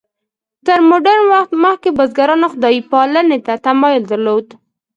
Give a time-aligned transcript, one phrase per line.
[0.65, 4.45] تر مډرن وخت مخکې بزګرانو خدای پالنې ته تمایل درلود.